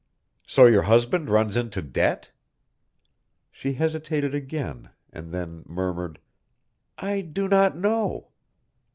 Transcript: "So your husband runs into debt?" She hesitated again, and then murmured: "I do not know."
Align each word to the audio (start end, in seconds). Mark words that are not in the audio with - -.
"So 0.47 0.65
your 0.65 0.81
husband 0.81 1.29
runs 1.29 1.55
into 1.55 1.79
debt?" 1.83 2.31
She 3.51 3.73
hesitated 3.73 4.33
again, 4.33 4.89
and 5.13 5.31
then 5.31 5.61
murmured: 5.67 6.17
"I 6.97 7.21
do 7.21 7.47
not 7.47 7.77
know." 7.77 8.29